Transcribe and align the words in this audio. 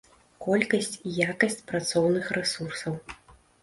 Колькасць 0.45 0.95
і 1.07 1.13
якасць 1.29 1.61
працоўных 1.71 2.35
рэсурсаў. 2.43 3.03